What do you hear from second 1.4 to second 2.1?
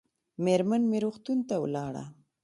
ته ولاړه